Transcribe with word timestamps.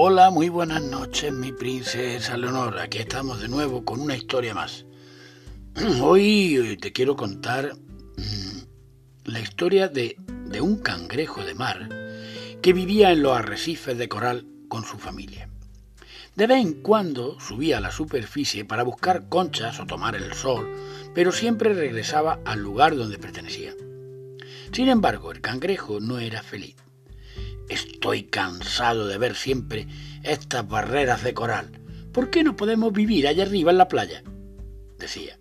Hola, 0.00 0.30
muy 0.30 0.48
buenas 0.48 0.80
noches, 0.80 1.32
mi 1.32 1.50
princesa 1.50 2.36
Leonor. 2.36 2.78
Aquí 2.78 2.98
estamos 2.98 3.40
de 3.40 3.48
nuevo 3.48 3.84
con 3.84 4.00
una 4.00 4.14
historia 4.14 4.54
más. 4.54 4.86
Hoy 6.00 6.78
te 6.80 6.92
quiero 6.92 7.16
contar 7.16 7.74
mm, 8.16 8.58
la 9.24 9.40
historia 9.40 9.88
de, 9.88 10.14
de 10.46 10.60
un 10.60 10.76
cangrejo 10.76 11.44
de 11.44 11.56
mar 11.56 11.88
que 12.62 12.72
vivía 12.72 13.10
en 13.10 13.24
los 13.24 13.36
arrecifes 13.36 13.98
de 13.98 14.08
coral 14.08 14.46
con 14.68 14.84
su 14.84 14.98
familia. 14.98 15.48
De 16.36 16.46
vez 16.46 16.64
en 16.64 16.74
cuando 16.74 17.40
subía 17.40 17.78
a 17.78 17.80
la 17.80 17.90
superficie 17.90 18.64
para 18.64 18.84
buscar 18.84 19.28
conchas 19.28 19.80
o 19.80 19.86
tomar 19.86 20.14
el 20.14 20.32
sol, 20.32 20.76
pero 21.12 21.32
siempre 21.32 21.74
regresaba 21.74 22.38
al 22.44 22.60
lugar 22.60 22.94
donde 22.94 23.18
pertenecía. 23.18 23.72
Sin 24.70 24.90
embargo, 24.90 25.32
el 25.32 25.40
cangrejo 25.40 25.98
no 25.98 26.20
era 26.20 26.44
feliz. 26.44 26.76
Estoy 27.68 28.24
cansado 28.24 29.06
de 29.06 29.18
ver 29.18 29.34
siempre 29.34 29.86
estas 30.22 30.66
barreras 30.66 31.22
de 31.22 31.34
coral. 31.34 31.70
¿Por 32.12 32.30
qué 32.30 32.42
no 32.42 32.56
podemos 32.56 32.92
vivir 32.92 33.26
allá 33.26 33.44
arriba 33.44 33.70
en 33.70 33.78
la 33.78 33.88
playa? 33.88 34.22
decía. 34.98 35.38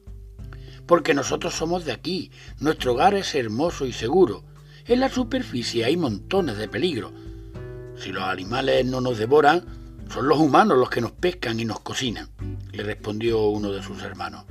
Porque 0.86 1.14
nosotros 1.14 1.54
somos 1.56 1.86
de 1.86 1.92
aquí, 1.92 2.32
nuestro 2.60 2.94
hogar 2.94 3.14
es 3.14 3.34
hermoso 3.36 3.86
y 3.86 3.94
seguro. 3.94 4.44
En 4.86 5.00
la 5.00 5.10
superficie 5.10 5.86
hay 5.86 5.98
montones 5.98 6.58
de 6.58 6.68
peligro. 6.68 7.12
Si 7.98 8.12
los 8.12 8.24
animales 8.24 8.86
no 8.86 9.02
nos 9.02 9.18
devoran, 9.18 9.66
son 10.10 10.28
los 10.28 10.40
humanos 10.40 10.78
los 10.78 10.90
que 10.90 11.02
nos 11.02 11.12
pescan 11.12 11.60
y 11.60 11.66
nos 11.66 11.80
cocinan, 11.82 12.30
le 12.72 12.84
respondió 12.84 13.48
uno 13.48 13.72
de 13.72 13.84
sus 13.84 14.02
hermanos. 14.04 14.46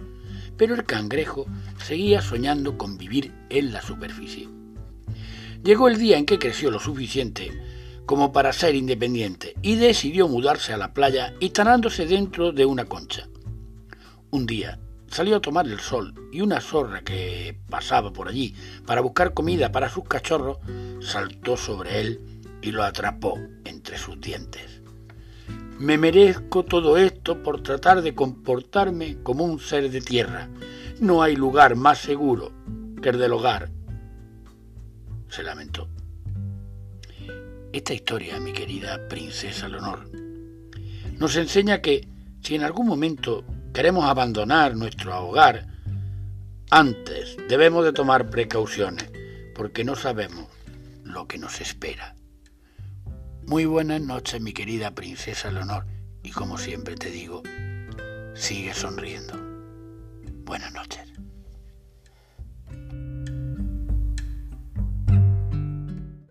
Pero 0.56 0.74
el 0.74 0.84
cangrejo 0.84 1.46
seguía 1.82 2.20
soñando 2.20 2.76
con 2.76 2.98
vivir 2.98 3.32
en 3.48 3.72
la 3.72 3.80
superficie. 3.80 4.48
Llegó 5.62 5.88
el 5.88 5.98
día 5.98 6.18
en 6.18 6.26
que 6.26 6.38
creció 6.38 6.70
lo 6.70 6.78
suficiente 6.78 7.50
como 8.06 8.32
para 8.32 8.52
ser 8.52 8.74
independiente 8.74 9.54
y 9.62 9.74
decidió 9.74 10.28
mudarse 10.28 10.72
a 10.72 10.76
la 10.76 10.94
playa 10.94 11.34
instalándose 11.40 12.06
dentro 12.06 12.52
de 12.52 12.64
una 12.64 12.84
concha. 12.84 13.28
Un 14.30 14.46
día 14.46 14.78
salió 15.08 15.36
a 15.36 15.40
tomar 15.40 15.66
el 15.66 15.80
sol 15.80 16.14
y 16.32 16.40
una 16.40 16.60
zorra 16.60 17.02
que 17.02 17.58
pasaba 17.68 18.12
por 18.12 18.28
allí 18.28 18.54
para 18.86 19.00
buscar 19.00 19.34
comida 19.34 19.72
para 19.72 19.88
sus 19.88 20.04
cachorros 20.04 20.58
saltó 21.00 21.56
sobre 21.56 22.00
él 22.00 22.20
y 22.62 22.70
lo 22.70 22.84
atrapó 22.84 23.38
entre 23.64 23.98
sus 23.98 24.20
dientes. 24.20 24.82
Me 25.78 25.98
merezco 25.98 26.64
todo 26.64 26.96
esto 26.96 27.42
por 27.42 27.62
tratar 27.62 28.02
de 28.02 28.14
comportarme 28.14 29.18
como 29.22 29.44
un 29.44 29.60
ser 29.60 29.90
de 29.90 30.00
tierra. 30.00 30.48
No 31.00 31.22
hay 31.22 31.36
lugar 31.36 31.76
más 31.76 31.98
seguro 31.98 32.52
que 33.02 33.10
el 33.10 33.18
del 33.18 33.32
hogar 33.32 33.75
se 35.28 35.42
lamentó. 35.42 35.88
Esta 37.72 37.94
historia, 37.94 38.40
mi 38.40 38.52
querida 38.52 39.06
princesa 39.08 39.68
Leonor, 39.68 40.08
nos 41.18 41.36
enseña 41.36 41.80
que 41.80 42.08
si 42.42 42.54
en 42.54 42.62
algún 42.62 42.86
momento 42.86 43.44
queremos 43.72 44.04
abandonar 44.04 44.76
nuestro 44.76 45.18
hogar, 45.18 45.66
antes 46.70 47.36
debemos 47.48 47.84
de 47.84 47.92
tomar 47.92 48.30
precauciones, 48.30 49.10
porque 49.54 49.84
no 49.84 49.94
sabemos 49.94 50.46
lo 51.04 51.26
que 51.26 51.38
nos 51.38 51.60
espera. 51.60 52.16
Muy 53.46 53.64
buenas 53.64 54.00
noches, 54.00 54.40
mi 54.40 54.52
querida 54.52 54.92
princesa 54.92 55.50
Leonor, 55.50 55.86
y 56.22 56.30
como 56.30 56.58
siempre 56.58 56.96
te 56.96 57.10
digo, 57.10 57.42
sigue 58.34 58.74
sonriendo. 58.74 59.34
Buenas 60.44 60.72
noches. 60.72 61.15